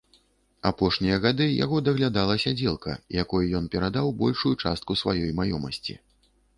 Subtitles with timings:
[0.69, 6.03] Апошнія гады яго даглядала сядзелка, якой ён перадаў большую частку сваёй маёмасці.